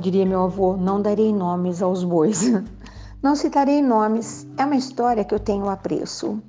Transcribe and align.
Diria 0.00 0.24
meu 0.24 0.44
avô, 0.44 0.78
não 0.78 1.02
darei 1.02 1.30
nomes 1.30 1.82
aos 1.82 2.02
bois. 2.02 2.50
Não 3.22 3.36
citarei 3.36 3.82
nomes, 3.82 4.46
é 4.56 4.64
uma 4.64 4.76
história 4.76 5.22
que 5.22 5.34
eu 5.34 5.38
tenho 5.38 5.68
apreço. 5.68 6.42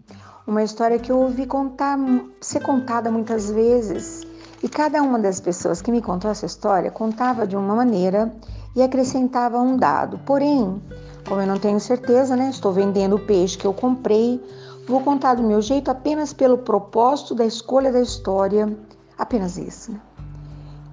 Uma 0.48 0.64
história 0.64 0.98
que 0.98 1.12
eu 1.12 1.20
ouvi 1.20 1.46
contar, 1.46 2.00
ser 2.39 2.61
contada 2.61 3.11
muitas 3.11 3.52
vezes. 3.52 4.21
E 4.64 4.70
cada 4.70 5.02
uma 5.02 5.20
das 5.20 5.42
pessoas 5.42 5.82
que 5.82 5.92
me 5.92 6.02
contou 6.02 6.32
essa 6.32 6.46
história 6.46 6.89
contava 6.89 7.46
de 7.46 7.57
uma 7.57 7.75
maneira 7.75 8.34
e 8.74 8.82
acrescentava 8.82 9.60
um 9.60 9.75
dado. 9.75 10.18
Porém, 10.20 10.82
como 11.28 11.42
eu 11.42 11.47
não 11.47 11.60
tenho 11.60 11.78
certeza, 11.78 12.38
né? 12.38 12.50
Estou 12.50 12.71
vendendo 12.71 13.18
o 13.18 13.25
peixe 13.25 13.57
que 13.57 13.68
eu 13.68 13.74
comprei, 13.74 14.42
vou 14.88 15.02
contar 15.02 15.33
do 15.33 15.43
meu 15.43 15.61
jeito 15.61 15.92
apenas 15.92 16.32
pelo 16.32 16.60
propósito 16.60 17.36
da 17.36 17.46
escolha 17.46 17.92
da 17.92 18.00
história, 18.00 18.74
apenas 19.18 19.57
isso. 19.57 19.92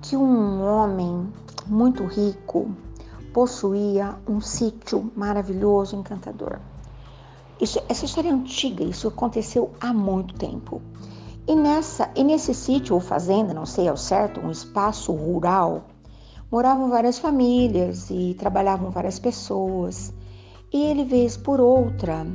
Que 0.01 0.17
um 0.17 0.63
homem 0.63 1.33
muito 1.67 2.05
rico 2.05 2.71
possuía 3.33 4.17
um 4.29 4.41
sítio 4.41 5.13
maravilhoso, 5.15 5.97
encantador. 5.97 6.59
Isso, 7.61 7.81
essa 7.89 8.05
história 8.05 8.29
é 8.29 8.33
antiga, 8.33 8.85
isso 8.85 9.09
aconteceu 9.09 9.71
há 9.81 9.93
muito 9.93 10.35
tempo. 10.35 10.81
E, 11.47 11.57
nessa, 11.57 12.11
e 12.15 12.23
nesse 12.23 12.55
sítio 12.55 12.95
ou 12.95 13.01
fazenda, 13.01 13.53
não 13.53 13.67
sei 13.67 13.89
ao 13.89 13.97
certo, 13.97 14.41
um 14.41 14.51
espaço 14.51 15.13
rural, 15.13 15.87
moravam 16.51 16.89
várias 16.89 17.19
famílias 17.19 18.09
e 18.11 18.35
trabalhavam 18.39 18.91
várias 18.91 19.19
pessoas. 19.19 20.13
E 20.73 20.85
ele, 20.85 21.05
vez 21.05 21.37
por 21.37 21.61
outra, 21.61 22.27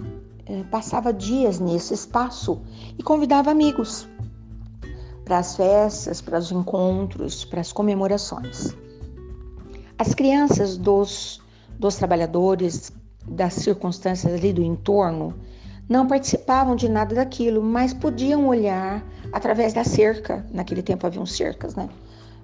eh, 0.45 0.63
passava 0.71 1.13
dias 1.13 1.59
nesse 1.59 1.93
espaço 1.93 2.59
e 2.97 3.03
convidava 3.03 3.51
amigos 3.51 4.07
para 5.25 5.39
as 5.39 5.55
festas, 5.55 6.21
para 6.21 6.39
os 6.39 6.51
encontros, 6.51 7.45
para 7.45 7.61
as 7.61 7.71
comemorações. 7.71 8.75
As 9.97 10.13
crianças 10.13 10.77
dos, 10.77 11.41
dos 11.79 11.95
trabalhadores, 11.95 12.91
das 13.27 13.53
circunstâncias 13.53 14.33
ali 14.33 14.51
do 14.51 14.61
entorno, 14.61 15.33
não 15.87 16.07
participavam 16.07 16.75
de 16.75 16.89
nada 16.89 17.15
daquilo, 17.15 17.61
mas 17.61 17.93
podiam 17.93 18.47
olhar 18.47 19.05
através 19.31 19.73
da 19.73 19.83
cerca. 19.83 20.45
Naquele 20.51 20.81
tempo 20.81 21.05
haviam 21.05 21.25
cercas, 21.25 21.75
né? 21.75 21.89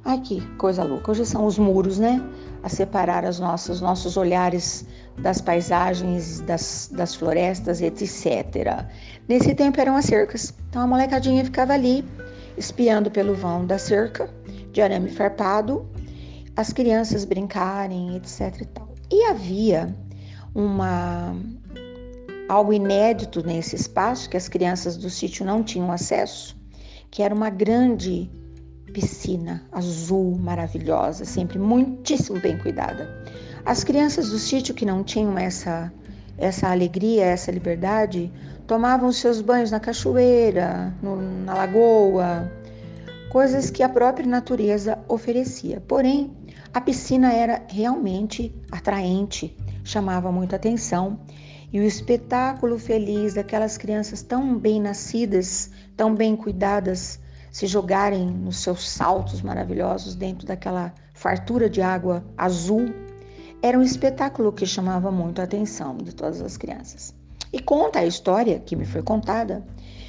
Ai, 0.06 0.20
que 0.22 0.42
coisa 0.58 0.84
louca. 0.84 1.12
Hoje 1.12 1.26
são 1.26 1.46
os 1.46 1.58
muros, 1.58 2.00
né? 2.00 2.22
A 2.64 2.70
separar 2.70 3.26
as 3.26 3.40
nossas, 3.40 3.82
nossos 3.82 4.18
olhares 4.18 4.86
das 5.18 5.42
paisagens, 5.42 6.40
das, 6.42 6.90
das 6.94 7.16
florestas, 7.16 7.82
etc. 7.82 8.86
Nesse 9.28 9.54
tempo 9.54 9.80
eram 9.80 9.96
as 9.96 10.06
cercas. 10.06 10.54
Então 10.70 10.82
a 10.82 10.88
molecadinha 10.88 11.44
ficava 11.44 11.74
ali, 11.74 12.06
espiando 12.60 13.10
pelo 13.10 13.34
vão 13.34 13.66
da 13.66 13.78
cerca, 13.78 14.30
de 14.72 14.82
arame 14.82 15.10
farpado, 15.10 15.90
as 16.56 16.74
crianças 16.74 17.24
brincarem, 17.24 18.18
etc. 18.18 18.62
E, 18.62 18.66
tal. 18.66 18.94
e 19.12 19.24
havia 19.24 19.96
uma 20.54 21.34
algo 22.50 22.74
inédito 22.74 23.46
nesse 23.46 23.76
espaço 23.76 24.30
que 24.30 24.36
as 24.36 24.50
crianças 24.50 24.98
do 24.98 25.10
sítio 25.10 25.46
não 25.46 25.64
tinham 25.64 25.92
acesso, 25.92 26.58
que 27.10 27.24
era 27.24 27.34
uma 27.34 27.50
grande 27.50 28.30
piscina 28.92 29.64
azul 29.72 30.38
maravilhosa, 30.38 31.24
sempre 31.24 31.60
muitíssimo 31.60 32.40
bem 32.40 32.58
cuidada. 32.58 33.08
As 33.66 33.84
crianças 33.84 34.32
do 34.32 34.40
sítio 34.40 34.74
que 34.74 34.86
não 34.86 35.04
tinham 35.04 35.38
essa 35.38 35.94
essa 36.40 36.70
alegria, 36.70 37.26
essa 37.26 37.52
liberdade, 37.52 38.32
tomavam 38.66 39.12
seus 39.12 39.42
banhos 39.42 39.72
na 39.72 39.80
cachoeira, 39.80 40.94
no, 41.02 41.22
na 41.44 41.54
lagoa, 41.54 42.52
coisas 43.30 43.70
que 43.70 43.84
a 43.84 43.90
própria 43.90 44.26
natureza 44.28 44.98
oferecia. 45.08 45.82
Porém, 45.88 46.32
a 46.74 46.80
piscina 46.80 47.34
era 47.34 47.62
realmente 47.68 48.56
atraente, 48.72 49.56
chamava 49.84 50.32
muita 50.32 50.56
atenção. 50.56 51.20
E 51.72 51.80
o 51.80 51.84
espetáculo 51.84 52.80
feliz 52.80 53.36
daquelas 53.36 53.78
crianças 53.78 54.24
tão 54.24 54.58
bem 54.58 54.82
nascidas, 54.82 55.70
tão 55.96 56.16
bem 56.16 56.36
cuidadas, 56.36 57.20
se 57.52 57.68
jogarem 57.68 58.26
nos 58.26 58.58
seus 58.58 58.90
saltos 58.90 59.42
maravilhosos 59.42 60.16
dentro 60.16 60.48
daquela 60.48 60.94
fartura 61.14 61.70
de 61.70 61.82
água 61.82 62.24
azul, 62.38 62.94
era 63.62 63.78
um 63.78 63.82
espetáculo 63.82 64.52
que 64.52 64.66
chamava 64.66 65.12
muito 65.12 65.42
a 65.42 65.44
atenção 65.44 65.98
de 65.98 66.16
todas 66.16 66.42
as 66.42 66.56
crianças. 66.56 67.14
E 67.52 67.60
conta 67.60 68.00
a 68.00 68.06
história 68.06 68.60
que 68.60 68.76
me 68.76 68.86
foi 68.86 69.02
contada 69.02 69.66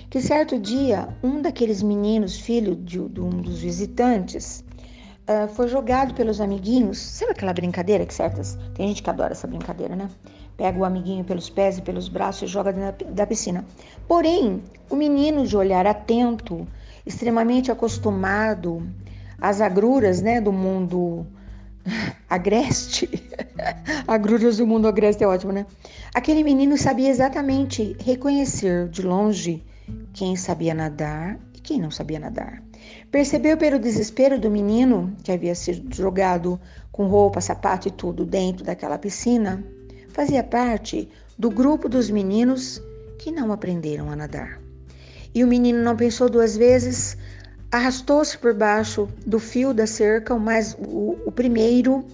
que 0.08 0.20
certo 0.20 0.58
dia 0.58 1.08
um 1.22 1.40
daqueles 1.40 1.82
meninos, 1.82 2.38
filho 2.38 2.76
de, 2.76 2.98
de 3.08 3.20
um 3.20 3.30
dos 3.30 3.60
visitantes, 3.60 4.64
uh, 5.28 5.48
foi 5.48 5.68
jogado 5.68 6.14
pelos 6.14 6.40
amiguinhos. 6.40 6.98
Sabe 6.98 7.32
aquela 7.32 7.52
brincadeira 7.52 8.04
que 8.04 8.12
certas. 8.12 8.58
Tem 8.74 8.88
gente 8.88 9.02
que 9.02 9.10
adora 9.10 9.32
essa 9.32 9.46
brincadeira, 9.46 9.96
né? 9.96 10.08
Pega 10.56 10.78
o 10.78 10.84
amiguinho 10.84 11.24
pelos 11.24 11.48
pés 11.48 11.78
e 11.78 11.82
pelos 11.82 12.08
braços 12.08 12.42
e 12.42 12.46
joga 12.46 12.72
dentro 12.72 13.06
da 13.12 13.26
piscina. 13.26 13.64
Porém, 14.06 14.62
o 14.90 14.96
menino 14.96 15.46
de 15.46 15.56
olhar 15.56 15.86
atento, 15.86 16.66
extremamente 17.06 17.72
acostumado 17.72 18.82
às 19.40 19.60
agruras 19.60 20.20
né, 20.20 20.40
do 20.40 20.52
mundo 20.52 21.26
agreste. 22.28 23.08
agruras 24.06 24.58
do 24.58 24.66
mundo 24.66 24.88
agreste 24.88 25.24
é 25.24 25.26
ótimo, 25.26 25.52
né? 25.52 25.66
Aquele 26.14 26.42
menino 26.42 26.76
sabia 26.76 27.08
exatamente 27.08 27.96
reconhecer 28.04 28.88
de 28.88 29.02
longe 29.02 29.64
quem 30.12 30.36
sabia 30.36 30.74
nadar 30.74 31.38
e 31.54 31.60
quem 31.60 31.80
não 31.80 31.90
sabia 31.90 32.18
nadar. 32.18 32.62
Percebeu 33.10 33.56
pelo 33.56 33.78
desespero 33.78 34.38
do 34.38 34.50
menino, 34.50 35.14
que 35.22 35.32
havia 35.32 35.54
sido 35.54 35.94
jogado 35.94 36.60
com 36.92 37.06
roupa, 37.06 37.40
sapato 37.40 37.88
e 37.88 37.90
tudo 37.90 38.24
dentro 38.24 38.64
daquela 38.64 38.98
piscina, 38.98 39.62
fazia 40.08 40.42
parte 40.42 41.08
do 41.38 41.50
grupo 41.50 41.88
dos 41.88 42.10
meninos 42.10 42.82
que 43.18 43.30
não 43.30 43.52
aprenderam 43.52 44.10
a 44.10 44.16
nadar. 44.16 44.60
E 45.34 45.44
o 45.44 45.46
menino 45.46 45.82
não 45.82 45.96
pensou 45.96 46.28
duas 46.28 46.56
vezes, 46.56 47.16
arrastou-se 47.70 48.36
por 48.36 48.54
baixo 48.54 49.08
do 49.26 49.38
fio 49.38 49.72
da 49.72 49.86
cerca, 49.86 50.34
mas 50.36 50.76
o, 50.78 51.18
o 51.24 51.32
primeiro 51.32 52.04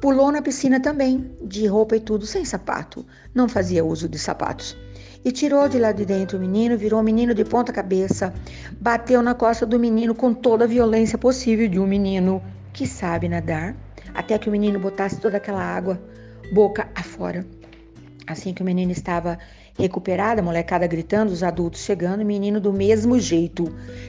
pulou 0.00 0.30
na 0.30 0.42
piscina 0.42 0.80
também, 0.80 1.30
de 1.42 1.66
roupa 1.66 1.96
e 1.96 2.00
tudo, 2.00 2.26
sem 2.26 2.44
sapato. 2.44 3.04
Não 3.34 3.48
fazia 3.48 3.84
uso 3.84 4.08
de 4.08 4.18
sapatos 4.18 4.76
e 5.24 5.32
tirou 5.32 5.68
de 5.68 5.78
lá 5.78 5.92
de 5.92 6.04
dentro 6.04 6.38
o 6.38 6.40
menino, 6.40 6.76
virou 6.76 7.00
o 7.00 7.02
menino 7.02 7.34
de 7.34 7.44
ponta 7.44 7.72
cabeça, 7.72 8.32
bateu 8.80 9.22
na 9.22 9.34
costa 9.34 9.66
do 9.66 9.78
menino 9.78 10.14
com 10.14 10.32
toda 10.32 10.64
a 10.64 10.68
violência 10.68 11.18
possível 11.18 11.68
de 11.68 11.78
um 11.78 11.86
menino 11.86 12.42
que 12.72 12.86
sabe 12.86 13.28
nadar, 13.28 13.74
até 14.14 14.38
que 14.38 14.48
o 14.48 14.52
menino 14.52 14.78
botasse 14.78 15.20
toda 15.20 15.36
aquela 15.36 15.62
água 15.62 16.00
boca 16.52 16.88
afora. 16.94 17.44
Assim 18.26 18.52
que 18.52 18.62
o 18.62 18.64
menino 18.64 18.92
estava 18.92 19.38
recuperado, 19.78 20.40
a 20.40 20.44
molecada 20.44 20.86
gritando, 20.86 21.32
os 21.32 21.42
adultos 21.42 21.80
chegando, 21.80 22.22
o 22.22 22.26
menino 22.26 22.60
do 22.60 22.72
mesmo 22.72 23.18
jeito 23.18 23.64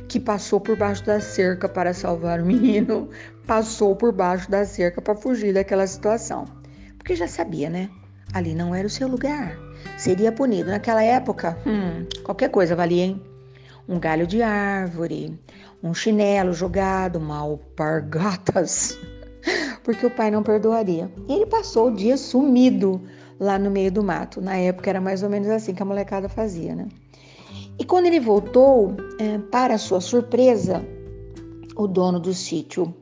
que 0.07 0.19
passou 0.19 0.59
por 0.59 0.75
baixo 0.75 1.05
da 1.05 1.21
cerca 1.21 1.69
para 1.69 1.93
salvar 1.93 2.41
o 2.41 2.45
menino, 2.45 3.09
passou 3.45 3.95
por 3.95 4.11
baixo 4.11 4.49
da 4.49 4.65
cerca 4.65 5.01
para 5.01 5.15
fugir 5.15 5.53
daquela 5.53 5.85
situação. 5.85 6.45
Porque 6.97 7.15
já 7.15 7.27
sabia, 7.27 7.69
né? 7.69 7.89
Ali 8.33 8.55
não 8.55 8.73
era 8.73 8.87
o 8.87 8.89
seu 8.89 9.07
lugar. 9.07 9.57
Seria 9.97 10.31
punido. 10.31 10.69
Naquela 10.69 11.03
época, 11.03 11.57
hum, 11.65 12.05
qualquer 12.23 12.49
coisa 12.49 12.75
valia, 12.75 13.05
hein? 13.05 13.21
Um 13.87 13.99
galho 13.99 14.27
de 14.27 14.41
árvore, 14.41 15.39
um 15.81 15.93
chinelo 15.93 16.53
jogado, 16.53 17.17
uma 17.17 17.37
alpargatas, 17.37 18.99
porque 19.83 20.05
o 20.05 20.11
pai 20.11 20.29
não 20.29 20.43
perdoaria. 20.43 21.11
E 21.27 21.33
ele 21.33 21.45
passou 21.47 21.87
o 21.87 21.95
dia 21.95 22.17
sumido 22.17 23.01
lá 23.39 23.57
no 23.57 23.71
meio 23.71 23.91
do 23.91 24.03
mato. 24.03 24.41
Na 24.41 24.55
época 24.55 24.89
era 24.89 24.99
mais 24.99 25.23
ou 25.23 25.29
menos 25.29 25.49
assim 25.49 25.73
que 25.73 25.81
a 25.81 25.85
molecada 25.85 26.27
fazia, 26.27 26.75
né? 26.75 26.87
E 27.77 27.85
quando 27.85 28.07
ele 28.07 28.19
voltou, 28.19 28.95
é, 29.19 29.37
para 29.37 29.77
sua 29.77 30.01
surpresa, 30.01 30.85
o 31.75 31.87
dono 31.87 32.19
do 32.19 32.33
sítio, 32.33 32.93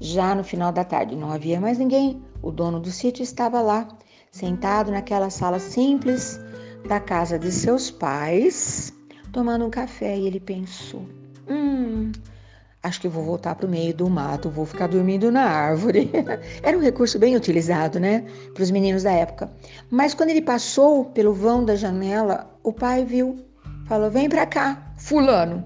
já 0.00 0.34
no 0.34 0.44
final 0.44 0.70
da 0.70 0.84
tarde, 0.84 1.16
não 1.16 1.32
havia 1.32 1.58
mais 1.60 1.78
ninguém, 1.78 2.22
o 2.42 2.50
dono 2.50 2.78
do 2.78 2.90
sítio 2.90 3.22
estava 3.22 3.60
lá 3.62 3.88
sentado 4.30 4.90
naquela 4.90 5.30
sala 5.30 5.58
simples 5.58 6.38
da 6.86 7.00
casa 7.00 7.38
de 7.38 7.50
seus 7.50 7.90
pais, 7.90 8.92
tomando 9.32 9.64
um 9.64 9.70
café, 9.70 10.16
e 10.16 10.26
ele 10.26 10.38
pensou: 10.38 11.02
hum, 11.48 12.12
acho 12.82 13.00
que 13.00 13.08
vou 13.08 13.24
voltar 13.24 13.54
para 13.54 13.66
o 13.66 13.68
meio 13.68 13.94
do 13.94 14.08
mato, 14.08 14.48
vou 14.48 14.64
ficar 14.64 14.86
dormindo 14.86 15.30
na 15.30 15.42
árvore. 15.42 16.10
Era 16.62 16.76
um 16.76 16.80
recurso 16.80 17.18
bem 17.18 17.36
utilizado, 17.36 17.98
né, 17.98 18.24
para 18.54 18.62
os 18.62 18.70
meninos 18.70 19.02
da 19.02 19.12
época. 19.12 19.50
Mas 19.90 20.14
quando 20.14 20.30
ele 20.30 20.42
passou 20.42 21.04
pelo 21.06 21.32
vão 21.32 21.64
da 21.64 21.76
janela, 21.76 22.50
o 22.62 22.72
pai 22.72 23.04
viu, 23.04 23.44
falou: 23.86 24.10
vem 24.10 24.28
para 24.28 24.46
cá, 24.46 24.92
Fulano. 24.96 25.64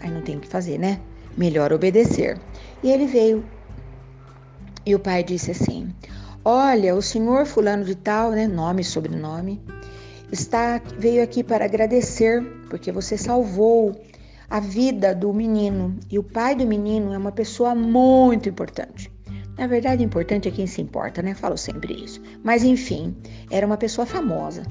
Aí 0.00 0.10
não 0.10 0.22
tem 0.22 0.36
o 0.36 0.40
que 0.40 0.48
fazer, 0.48 0.78
né? 0.78 1.00
Melhor 1.36 1.72
obedecer. 1.72 2.38
E 2.82 2.90
ele 2.90 3.06
veio. 3.06 3.44
E 4.84 4.94
o 4.94 4.98
pai 4.98 5.22
disse 5.22 5.50
assim: 5.50 5.94
Olha, 6.44 6.94
o 6.94 7.02
senhor 7.02 7.44
fulano 7.44 7.84
de 7.84 7.94
tal, 7.94 8.30
né, 8.30 8.46
nome 8.46 8.80
e 8.80 8.84
sobrenome, 8.84 9.62
está 10.32 10.80
veio 10.98 11.22
aqui 11.22 11.44
para 11.44 11.66
agradecer 11.66 12.42
porque 12.70 12.90
você 12.90 13.18
salvou 13.18 14.00
a 14.50 14.58
vida 14.58 15.14
do 15.14 15.32
menino 15.32 15.96
e 16.10 16.18
o 16.18 16.24
pai 16.24 16.56
do 16.56 16.66
menino 16.66 17.14
é 17.14 17.18
uma 17.18 17.30
pessoa 17.30 17.72
muito 17.72 18.48
importante. 18.48 19.10
Na 19.56 19.68
verdade, 19.68 20.02
importante 20.02 20.48
é 20.48 20.50
quem 20.50 20.66
se 20.66 20.82
importa, 20.82 21.22
né? 21.22 21.34
Falo 21.34 21.56
sempre 21.56 21.94
isso. 21.94 22.20
Mas 22.42 22.64
enfim, 22.64 23.14
era 23.48 23.64
uma 23.64 23.76
pessoa 23.76 24.04
famosa. 24.04 24.64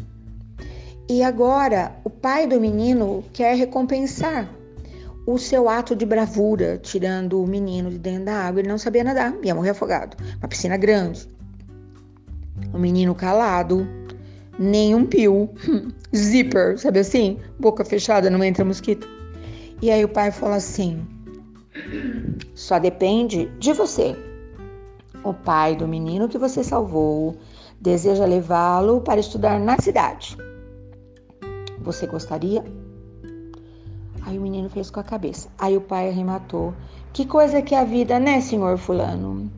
E 1.07 1.23
agora 1.23 1.95
o 2.03 2.09
pai 2.09 2.45
do 2.45 2.59
menino 2.59 3.23
quer 3.31 3.55
recompensar 3.55 4.49
o 5.25 5.37
seu 5.37 5.69
ato 5.69 5.95
de 5.95 6.05
bravura, 6.05 6.77
tirando 6.77 7.41
o 7.41 7.47
menino 7.47 7.89
de 7.89 7.99
dentro 7.99 8.25
da 8.25 8.33
água. 8.33 8.59
Ele 8.59 8.67
não 8.67 8.77
sabia 8.77 9.03
nadar, 9.03 9.33
ia 9.43 9.55
morrer 9.55 9.69
afogado. 9.69 10.17
Uma 10.39 10.47
piscina 10.49 10.75
grande. 10.75 11.25
O 12.73 12.77
menino 12.77 13.15
calado, 13.15 13.87
nem 14.57 14.93
um 14.93 15.05
pio, 15.05 15.49
zíper, 16.13 16.77
sabe 16.77 16.99
assim? 16.99 17.37
Boca 17.59 17.85
fechada, 17.85 18.29
não 18.29 18.43
entra 18.43 18.65
mosquito. 18.65 19.18
E 19.81 19.89
aí 19.89 20.03
o 20.03 20.09
pai 20.09 20.31
fala 20.31 20.57
assim: 20.57 21.05
só 22.53 22.77
depende 22.79 23.45
de 23.59 23.71
você. 23.71 24.15
O 25.23 25.33
pai 25.33 25.75
do 25.75 25.87
menino 25.87 26.27
que 26.27 26.37
você 26.37 26.63
salvou 26.63 27.37
deseja 27.79 28.25
levá-lo 28.25 29.01
para 29.01 29.19
estudar 29.19 29.59
na 29.59 29.79
cidade. 29.79 30.37
Você 31.81 32.05
gostaria? 32.05 32.63
Aí 34.23 34.37
o 34.37 34.41
menino 34.41 34.69
fez 34.69 34.91
com 34.91 34.99
a 34.99 35.03
cabeça. 35.03 35.49
Aí 35.57 35.77
o 35.77 35.81
pai 35.81 36.09
arrematou: 36.09 36.73
Que 37.13 37.25
coisa 37.25 37.61
que 37.61 37.73
é 37.73 37.79
a 37.79 37.85
vida, 37.85 38.19
né, 38.19 38.41
senhor 38.41 38.77
Fulano? 38.77 39.49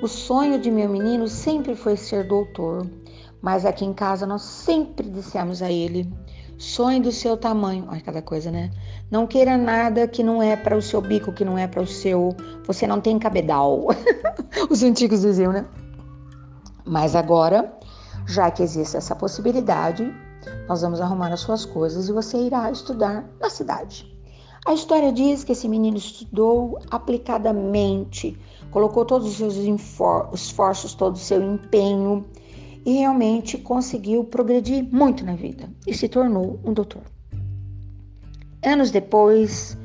O 0.00 0.06
sonho 0.06 0.60
de 0.60 0.70
meu 0.70 0.88
menino 0.88 1.26
sempre 1.26 1.74
foi 1.74 1.96
ser 1.96 2.28
doutor, 2.28 2.86
mas 3.42 3.66
aqui 3.66 3.84
em 3.84 3.92
casa 3.92 4.26
nós 4.26 4.42
sempre 4.42 5.10
dissemos 5.10 5.62
a 5.62 5.70
ele: 5.70 6.08
sonhe 6.58 7.00
do 7.00 7.12
seu 7.12 7.36
tamanho. 7.36 7.86
Olha 7.88 8.00
cada 8.00 8.22
coisa, 8.22 8.50
né? 8.50 8.70
Não 9.10 9.26
queira 9.26 9.56
nada 9.56 10.06
que 10.08 10.22
não 10.22 10.42
é 10.42 10.56
para 10.56 10.76
o 10.76 10.82
seu 10.82 11.00
bico, 11.00 11.32
que 11.32 11.44
não 11.44 11.58
é 11.58 11.66
para 11.66 11.82
o 11.82 11.86
seu. 11.86 12.34
Você 12.66 12.86
não 12.86 13.00
tem 13.00 13.18
cabedal. 13.18 13.86
Os 14.70 14.82
antigos 14.82 15.22
diziam, 15.22 15.52
né? 15.52 15.64
Mas 16.84 17.16
agora, 17.16 17.72
já 18.26 18.50
que 18.50 18.62
existe 18.62 18.96
essa 18.96 19.14
possibilidade, 19.14 20.12
nós 20.68 20.82
vamos 20.82 21.00
arrumar 21.00 21.32
as 21.32 21.40
suas 21.40 21.64
coisas 21.64 22.08
e 22.08 22.12
você 22.12 22.38
irá 22.38 22.70
estudar 22.70 23.24
na 23.40 23.48
cidade. 23.48 24.12
A 24.66 24.72
história 24.72 25.12
diz 25.12 25.44
que 25.44 25.52
esse 25.52 25.68
menino 25.68 25.98
estudou 25.98 26.78
aplicadamente, 26.90 28.38
colocou 28.70 29.04
todos 29.04 29.28
os 29.28 29.36
seus 29.36 29.56
esforços, 30.32 30.94
todo 30.94 31.16
o 31.16 31.18
seu 31.18 31.42
empenho 31.42 32.24
e 32.84 32.98
realmente 32.98 33.56
conseguiu 33.56 34.24
progredir 34.24 34.84
muito 34.84 35.24
na 35.24 35.34
vida 35.34 35.68
e 35.86 35.94
se 35.94 36.08
tornou 36.08 36.60
um 36.64 36.72
doutor. 36.72 37.02
Anos 38.62 38.90
depois, 38.90 39.76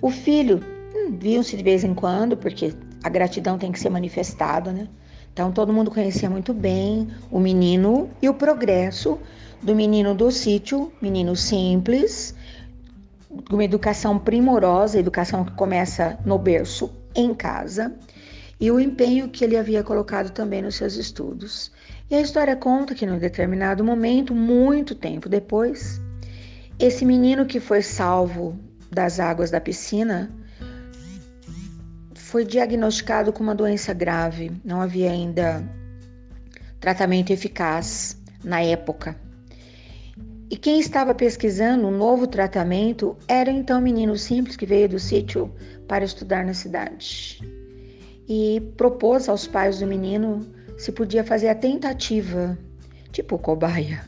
o 0.00 0.10
filho 0.10 0.60
hum, 0.94 1.16
viu-se 1.18 1.56
de 1.56 1.62
vez 1.62 1.84
em 1.84 1.94
quando, 1.94 2.36
porque 2.36 2.74
a 3.02 3.08
gratidão 3.08 3.58
tem 3.58 3.72
que 3.72 3.80
ser 3.80 3.90
manifestada, 3.90 4.72
né? 4.72 4.88
Então 5.32 5.50
todo 5.50 5.72
mundo 5.72 5.90
conhecia 5.90 6.28
muito 6.28 6.52
bem 6.52 7.08
o 7.30 7.40
menino 7.40 8.10
e 8.20 8.28
o 8.28 8.34
progresso 8.34 9.18
do 9.62 9.74
menino 9.74 10.14
do 10.14 10.30
sítio, 10.30 10.92
menino 11.00 11.34
simples, 11.34 12.34
uma 13.50 13.64
educação 13.64 14.18
primorosa, 14.18 14.98
educação 14.98 15.44
que 15.44 15.52
começa 15.52 16.18
no 16.24 16.38
berço 16.38 16.90
em 17.14 17.34
casa, 17.34 17.94
e 18.60 18.70
o 18.70 18.78
empenho 18.78 19.28
que 19.28 19.44
ele 19.44 19.56
havia 19.56 19.82
colocado 19.82 20.30
também 20.30 20.62
nos 20.62 20.76
seus 20.76 20.96
estudos. 20.96 21.72
E 22.12 22.14
a 22.14 22.20
história 22.20 22.54
conta 22.54 22.94
que, 22.94 23.06
num 23.06 23.18
determinado 23.18 23.82
momento, 23.82 24.34
muito 24.34 24.94
tempo 24.94 25.30
depois, 25.30 25.98
esse 26.78 27.06
menino 27.06 27.46
que 27.46 27.58
foi 27.58 27.80
salvo 27.80 28.54
das 28.90 29.18
águas 29.18 29.50
da 29.50 29.58
piscina 29.58 30.30
foi 32.14 32.44
diagnosticado 32.44 33.32
com 33.32 33.42
uma 33.42 33.54
doença 33.54 33.94
grave. 33.94 34.52
Não 34.62 34.82
havia 34.82 35.10
ainda 35.10 35.66
tratamento 36.80 37.30
eficaz 37.30 38.20
na 38.44 38.60
época. 38.60 39.16
E 40.50 40.56
quem 40.58 40.80
estava 40.80 41.14
pesquisando 41.14 41.86
um 41.86 41.96
novo 41.96 42.26
tratamento 42.26 43.16
era 43.26 43.50
então 43.50 43.78
um 43.78 43.82
menino 43.82 44.18
simples 44.18 44.54
que 44.54 44.66
veio 44.66 44.86
do 44.86 44.98
sítio 44.98 45.50
para 45.88 46.04
estudar 46.04 46.44
na 46.44 46.52
cidade. 46.52 47.40
E 48.28 48.60
propôs 48.76 49.30
aos 49.30 49.46
pais 49.46 49.78
do 49.78 49.86
menino 49.86 50.46
se 50.82 50.90
podia 50.90 51.22
fazer 51.22 51.48
a 51.48 51.54
tentativa, 51.54 52.58
tipo 53.12 53.38
cobaia. 53.38 54.04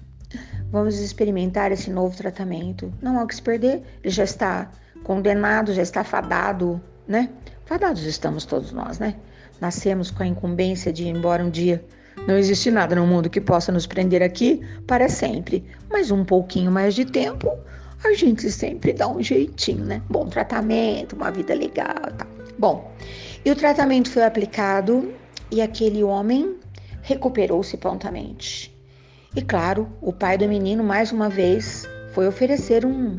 Vamos 0.73 0.99
experimentar 0.99 1.71
esse 1.71 1.89
novo 1.89 2.17
tratamento. 2.17 2.93
Não 3.01 3.17
há 3.17 3.23
o 3.23 3.27
que 3.29 3.37
se 3.37 3.43
perder, 3.43 3.83
ele 4.03 4.13
já 4.13 4.25
está 4.25 4.73
condenado, 5.05 5.73
já 5.73 5.83
está 5.83 6.03
fadado, 6.03 6.83
né? 7.07 7.31
Fadados 7.65 8.03
estamos 8.03 8.45
todos 8.45 8.73
nós, 8.73 8.99
né? 8.99 9.15
Nascemos 9.61 10.11
com 10.11 10.25
a 10.25 10.27
incumbência 10.27 10.93
de 10.93 11.05
ir 11.05 11.11
embora 11.11 11.45
um 11.45 11.51
dia 11.51 11.85
não 12.27 12.39
existe 12.39 12.71
nada 12.71 12.97
no 12.97 13.07
mundo 13.07 13.29
que 13.29 13.41
possa 13.41 13.71
nos 13.71 13.87
prender 13.87 14.23
aqui 14.23 14.61
para 14.87 15.09
sempre, 15.09 15.65
mas 15.91 16.11
um 16.11 16.25
pouquinho 16.25 16.73
mais 16.73 16.95
de 16.95 17.05
tempo 17.05 17.53
a 18.03 18.13
gente 18.15 18.51
sempre 18.51 18.93
dá 18.93 19.07
um 19.09 19.23
jeitinho, 19.23 19.85
né? 19.85 20.03
Bom 20.09 20.27
tratamento, 20.27 21.15
uma 21.15 21.31
vida 21.31 21.55
legal, 21.55 21.95
tá. 22.17 22.27
Bom, 22.59 22.91
e 23.45 23.51
o 23.51 23.57
tratamento 23.57 24.11
foi 24.11 24.25
aplicado 24.25 25.13
e 25.51 25.61
aquele 25.61 26.03
homem 26.03 26.57
recuperou-se 27.05 27.77
prontamente. 27.77 28.75
E 29.37 29.43
claro, 29.43 29.89
o 30.01 30.13
pai 30.13 30.39
do 30.39 30.49
menino 30.49 30.83
mais 30.83 31.13
uma 31.13 31.29
vez 31.29 31.87
foi 32.13 32.27
oferecer 32.27 32.85
um, 32.87 33.15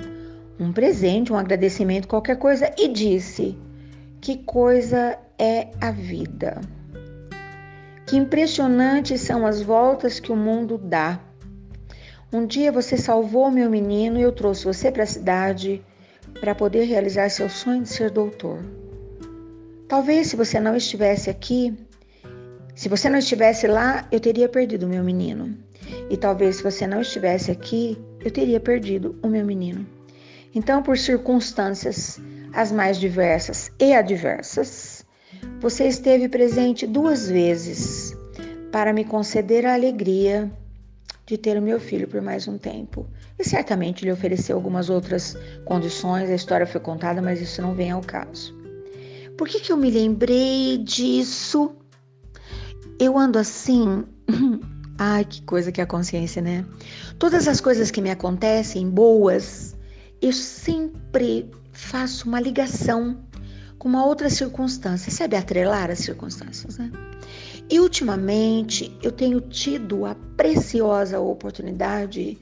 um 0.60 0.74
presente, 0.74 1.32
um 1.32 1.38
agradecimento, 1.38 2.08
qualquer 2.08 2.38
coisa 2.38 2.74
e 2.78 2.88
disse: 2.88 3.58
Que 4.20 4.38
coisa 4.38 5.18
é 5.38 5.68
a 5.80 5.92
vida? 5.92 6.60
Que 8.08 8.18
impressionantes 8.18 9.22
são 9.22 9.46
as 9.46 9.62
voltas 9.62 10.20
que 10.20 10.32
o 10.32 10.36
mundo 10.36 10.78
dá. 10.78 11.20
Um 12.34 12.46
dia 12.46 12.72
você 12.72 12.98
salvou 12.98 13.52
meu 13.52 13.70
menino 13.70 14.18
e 14.18 14.24
eu 14.24 14.32
trouxe 14.32 14.66
você 14.66 14.92
para 14.92 15.04
a 15.04 15.08
cidade 15.08 15.84
para 16.40 16.56
poder 16.56 16.86
realizar 16.86 17.30
seu 17.30 17.50
sonho 17.50 17.84
de 17.84 17.90
ser 17.90 18.10
doutor. 18.10 18.60
Talvez 19.88 20.28
se 20.28 20.36
você 20.36 20.60
não 20.60 20.76
estivesse 20.76 21.30
aqui, 21.30 21.78
se 22.76 22.90
você 22.90 23.10
não 23.10 23.20
estivesse 23.20 23.68
lá, 23.68 24.06
eu 24.12 24.20
teria 24.20 24.50
perdido 24.50 24.86
o 24.86 24.90
meu 24.90 25.04
menino. 25.04 25.58
E 26.10 26.18
talvez 26.18 26.58
se 26.58 26.64
você 26.64 26.86
não 26.86 27.02
estivesse 27.02 27.50
aqui, 27.50 27.98
eu 28.20 28.30
teria 28.30 28.60
perdido 28.60 29.18
o 29.24 29.28
meu 29.30 29.46
menino. 29.46 29.86
Então, 30.54 30.84
por 30.84 30.98
circunstâncias 30.98 32.20
as 32.54 32.72
mais 32.72 33.00
diversas 33.00 33.72
e 33.80 33.94
adversas, 33.94 35.06
você 35.60 35.88
esteve 35.88 36.28
presente 36.28 36.86
duas 36.86 37.30
vezes 37.30 38.14
para 38.72 38.92
me 38.92 39.06
conceder 39.06 39.66
a 39.66 39.74
alegria 39.74 40.52
de 41.26 41.38
ter 41.38 41.58
o 41.58 41.62
meu 41.62 41.80
filho 41.80 42.08
por 42.08 42.22
mais 42.22 42.48
um 42.48 42.58
tempo. 42.58 43.08
E 43.40 43.44
certamente 43.44 44.04
lhe 44.04 44.12
ofereceu 44.12 44.56
algumas 44.58 44.90
outras 44.90 45.38
condições, 45.64 46.30
a 46.30 46.36
história 46.36 46.68
foi 46.68 46.82
contada, 46.82 47.22
mas 47.22 47.42
isso 47.42 47.62
não 47.62 47.74
vem 47.74 47.92
ao 47.92 48.02
caso. 48.02 48.54
Por 49.38 49.48
que, 49.48 49.60
que 49.60 49.72
eu 49.72 49.78
me 49.78 49.90
lembrei 49.90 50.78
disso? 50.78 51.76
Eu 53.00 53.18
ando 53.18 53.38
assim. 53.38 54.04
Ai, 54.98 55.26
que 55.26 55.42
coisa 55.42 55.72
que 55.72 55.82
é 55.82 55.84
a 55.84 55.88
consciência, 55.88 56.42
né? 56.42 56.66
Todas 57.20 57.48
as 57.48 57.60
coisas 57.60 57.92
que 57.92 58.02
me 58.02 58.10
acontecem, 58.10 58.90
boas, 58.90 59.76
eu 60.22 60.32
sempre 60.32 61.52
faço 61.74 62.30
uma 62.30 62.40
ligação 62.40 63.18
com 63.78 63.90
uma 63.90 64.06
outra 64.06 64.30
circunstância, 64.30 65.12
sabe 65.12 65.36
atrelar 65.36 65.92
as 65.92 66.00
circunstâncias, 66.00 66.78
né? 66.78 66.90
E 67.70 67.80
ultimamente 67.80 68.96
eu 69.04 69.12
tenho 69.12 69.42
tido 69.42 70.06
a 70.06 70.16
preciosa 70.38 71.20
oportunidade 71.20 72.38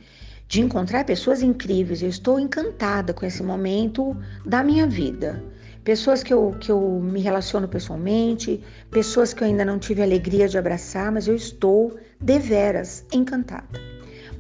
de 0.48 0.62
encontrar 0.62 1.06
pessoas 1.06 1.42
incríveis. 1.42 2.04
Eu 2.04 2.10
estou 2.10 2.40
encantada 2.40 3.14
com 3.14 3.26
esse 3.26 3.42
momento 3.42 4.16
da 4.46 4.64
minha 4.64 4.86
vida. 4.86 5.44
Pessoas 5.84 6.24
que 6.24 6.34
eu, 6.34 6.56
que 6.62 6.72
eu 6.72 6.80
me 7.02 7.20
relaciono 7.20 7.68
pessoalmente, 7.68 8.64
pessoas 8.90 9.34
que 9.34 9.44
eu 9.44 9.48
ainda 9.48 9.66
não 9.66 9.78
tive 9.78 10.02
alegria 10.02 10.48
de 10.48 10.58
abraçar, 10.58 11.12
mas 11.12 11.28
eu 11.28 11.36
estou 11.36 11.98
deveras 12.22 13.06
encantada. 13.12 13.80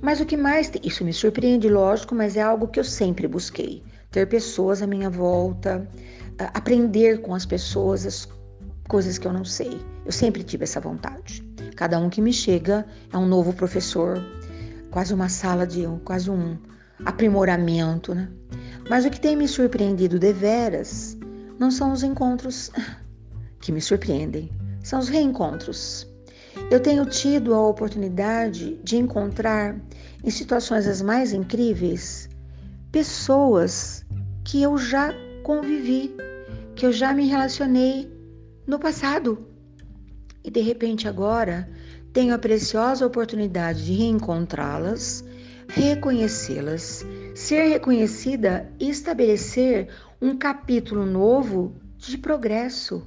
Mas 0.01 0.21
o 0.21 0.25
que 0.25 0.37
mais. 0.37 0.71
Isso 0.83 1.03
me 1.03 1.11
surpreende, 1.11 1.67
lógico, 1.67 2.15
mas 2.15 2.37
é 2.37 2.41
algo 2.41 2.67
que 2.67 2.79
eu 2.79 2.83
sempre 2.83 3.27
busquei. 3.27 3.83
Ter 4.09 4.27
pessoas 4.27 4.81
à 4.81 4.87
minha 4.87 5.09
volta, 5.09 5.87
aprender 6.53 7.21
com 7.21 7.35
as 7.35 7.45
pessoas 7.45 8.05
as 8.05 8.27
coisas 8.87 9.17
que 9.17 9.27
eu 9.27 9.33
não 9.33 9.43
sei. 9.43 9.81
Eu 10.05 10.11
sempre 10.11 10.43
tive 10.43 10.63
essa 10.63 10.79
vontade. 10.79 11.43
Cada 11.75 11.97
um 11.99 12.09
que 12.09 12.21
me 12.21 12.31
chega 12.31 12.85
é 13.11 13.17
um 13.17 13.25
novo 13.25 13.51
professor, 13.53 14.23
quase 14.91 15.13
uma 15.13 15.27
sala 15.27 15.65
de 15.65 15.87
quase 16.05 16.29
um 16.29 16.57
aprimoramento, 17.05 18.13
né? 18.13 18.29
Mas 18.89 19.05
o 19.05 19.09
que 19.09 19.19
tem 19.19 19.35
me 19.35 19.47
surpreendido 19.47 20.19
deveras 20.19 21.17
não 21.63 21.71
são 21.71 21.93
os 21.93 22.03
encontros 22.03 22.69
que 23.61 23.71
me 23.71 23.79
surpreendem, 23.79 24.51
são 24.83 24.99
os 24.99 25.07
reencontros. 25.07 26.05
Eu 26.69 26.81
tenho 26.81 27.05
tido 27.05 27.53
a 27.53 27.67
oportunidade 27.69 28.77
de 28.83 28.97
encontrar 28.97 29.79
em 30.21 30.29
situações 30.29 30.85
as 30.85 31.01
mais 31.01 31.31
incríveis 31.31 32.27
pessoas 32.91 34.05
que 34.43 34.61
eu 34.61 34.77
já 34.77 35.13
convivi, 35.43 36.13
que 36.75 36.85
eu 36.85 36.91
já 36.91 37.13
me 37.13 37.27
relacionei 37.27 38.11
no 38.67 38.77
passado. 38.77 39.47
e 40.43 40.51
de 40.51 40.59
repente 40.59 41.07
agora 41.07 41.69
tenho 42.11 42.35
a 42.35 42.37
preciosa 42.37 43.05
oportunidade 43.05 43.85
de 43.85 43.93
reencontrá-las, 43.93 45.23
reconhecê-las, 45.69 47.05
ser 47.33 47.69
reconhecida 47.69 48.69
e 48.81 48.89
estabelecer 48.89 49.87
um 50.23 50.37
capítulo 50.37 51.05
novo 51.05 51.75
de 51.97 52.17
progresso. 52.17 53.05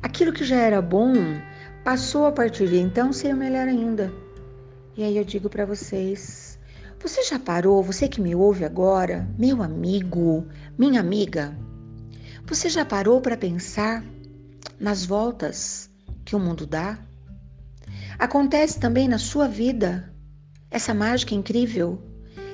Aquilo 0.00 0.32
que 0.32 0.44
já 0.44 0.56
era 0.56 0.80
bom 0.80 1.12
passou 1.84 2.24
a 2.24 2.32
partir 2.32 2.70
de 2.70 2.78
então 2.78 3.12
ser 3.12 3.34
melhor 3.34 3.68
ainda. 3.68 4.10
E 4.96 5.04
aí 5.04 5.18
eu 5.18 5.24
digo 5.24 5.50
para 5.50 5.66
vocês: 5.66 6.58
você 6.98 7.22
já 7.22 7.38
parou, 7.38 7.82
você 7.82 8.08
que 8.08 8.22
me 8.22 8.34
ouve 8.34 8.64
agora, 8.64 9.28
meu 9.38 9.62
amigo, 9.62 10.46
minha 10.78 11.00
amiga, 11.00 11.54
você 12.46 12.70
já 12.70 12.82
parou 12.82 13.20
para 13.20 13.36
pensar 13.36 14.02
nas 14.80 15.04
voltas 15.04 15.90
que 16.24 16.34
o 16.34 16.40
mundo 16.40 16.66
dá? 16.66 16.98
Acontece 18.18 18.80
também 18.80 19.06
na 19.06 19.18
sua 19.18 19.46
vida 19.46 20.10
essa 20.70 20.94
mágica 20.94 21.34
incrível, 21.34 22.02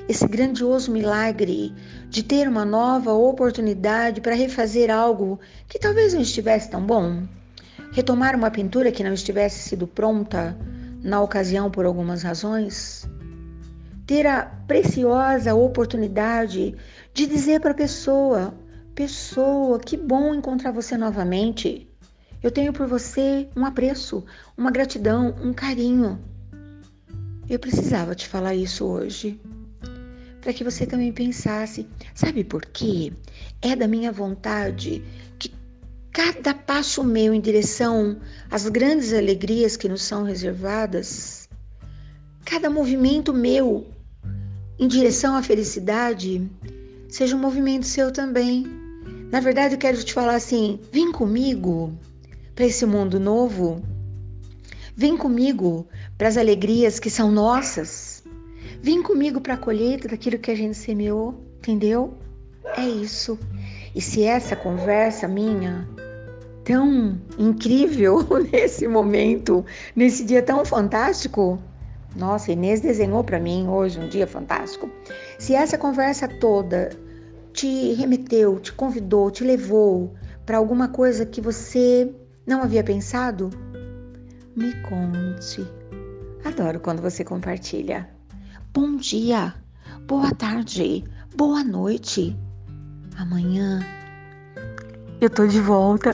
esse 0.08 0.26
grandioso 0.26 0.90
milagre 0.90 1.75
de 2.08 2.23
ter 2.23 2.49
uma 2.49 2.64
nova 2.64 3.12
oportunidade 3.12 4.20
para 4.20 4.34
refazer 4.34 4.90
algo 4.90 5.40
que 5.68 5.78
talvez 5.78 6.14
não 6.14 6.20
estivesse 6.20 6.70
tão 6.70 6.84
bom? 6.84 7.23
retomar 7.94 8.34
uma 8.34 8.50
pintura 8.50 8.90
que 8.90 9.04
não 9.04 9.14
estivesse 9.14 9.68
sido 9.68 9.87
pronta 9.87 10.58
na 11.00 11.23
ocasião 11.23 11.70
por 11.70 11.87
algumas 11.87 12.25
razões, 12.25 13.08
ter 14.04 14.26
a 14.26 14.46
preciosa 14.66 15.54
oportunidade 15.54 16.75
de 17.14 17.26
dizer 17.26 17.61
para 17.61 17.70
a 17.70 17.75
pessoa: 17.75 18.52
Pessoa, 18.96 19.78
que 19.78 19.96
bom 19.96 20.34
encontrar 20.34 20.73
você 20.73 20.96
novamente. 20.96 21.88
Eu 22.42 22.50
tenho 22.50 22.73
por 22.73 22.87
você 22.87 23.49
um 23.56 23.64
apreço, 23.64 24.25
uma 24.56 24.73
gratidão, 24.73 25.34
um 25.40 25.52
carinho. 25.52 26.18
Eu 27.49 27.61
precisava 27.61 28.14
te 28.14 28.28
falar 28.28 28.54
isso 28.56 28.84
hoje, 28.84 29.40
para 30.45 30.53
que 30.53 30.63
você 30.63 30.87
também 30.87 31.11
pensasse: 31.11 31.87
sabe 32.15 32.45
por 32.45 32.67
quê? 32.67 33.11
É 33.63 33.75
da 33.75 33.89
minha 33.89 34.13
vontade 34.13 35.03
que 35.39 35.51
cada 36.13 36.53
passo 36.53 37.03
meu 37.03 37.33
em 37.33 37.41
direção 37.41 38.21
às 38.51 38.69
grandes 38.69 39.15
alegrias 39.15 39.75
que 39.75 39.89
nos 39.89 40.03
são 40.03 40.23
reservadas, 40.23 41.49
cada 42.45 42.69
movimento 42.69 43.33
meu 43.33 43.87
em 44.79 44.87
direção 44.87 45.35
à 45.35 45.43
felicidade, 45.43 46.47
seja 47.09 47.35
um 47.35 47.41
movimento 47.41 47.87
seu 47.87 48.13
também. 48.13 48.67
Na 49.33 49.41
verdade, 49.41 49.75
eu 49.75 49.79
quero 49.79 50.05
te 50.05 50.13
falar 50.13 50.35
assim: 50.35 50.79
vem 50.93 51.11
comigo 51.11 51.99
para 52.55 52.67
esse 52.67 52.85
mundo 52.85 53.19
novo. 53.19 53.83
Vem 54.95 55.17
comigo 55.17 55.89
para 56.19 56.29
as 56.29 56.37
alegrias 56.37 57.01
que 57.01 57.09
são 57.09 57.33
nossas. 57.33 58.24
Vem 58.83 59.02
comigo 59.02 59.40
para 59.40 59.54
a 59.54 59.59
colheita 59.59 60.09
daquilo 60.09 60.38
que 60.38 60.50
a 60.50 60.54
gente 60.54 60.76
semeou, 60.76 61.35
entendeu? 61.59 62.14
É 62.76 62.83
isso. 62.87 63.38
E 63.94 64.00
se 64.00 64.25
essa 64.25 64.56
conversa 64.56 65.28
minha 65.28 65.88
tão 66.64 67.21
incrível 67.38 68.26
nesse 68.50 68.88
momento, 68.88 69.64
nesse 69.94 70.25
dia 70.25 70.42
tão 70.42 70.64
fantástico. 70.64 71.59
Nossa, 72.16 72.52
Inês 72.52 72.80
desenhou 72.80 73.23
para 73.23 73.40
mim 73.40 73.68
hoje 73.68 73.99
um 73.99 74.09
dia 74.09 74.26
fantástico. 74.26 74.88
Se 75.38 75.54
essa 75.54 75.76
conversa 75.76 76.28
toda 76.28 76.90
te 77.52 77.92
remeteu, 77.94 78.59
te 78.61 78.73
convidou, 78.73 79.30
te 79.30 79.44
levou 79.44 80.14
para 80.47 80.59
alguma 80.59 80.88
coisa 80.88 81.26
que 81.26 81.40
você 81.40 82.12
não 82.47 82.62
havia 82.62 82.85
pensado, 82.85 83.50
me 84.54 84.73
conte. 84.83 85.66
Adoro 86.44 86.78
quando 86.78 87.00
você 87.02 87.25
compartilha. 87.25 88.13
Bom 88.75 88.97
dia, 88.97 89.54
boa 90.04 90.35
tarde, 90.35 91.04
boa 91.37 91.62
noite. 91.62 92.37
Amanhã 93.16 93.78
eu 95.21 95.31
tô 95.31 95.47
de 95.47 95.61
volta. 95.61 96.12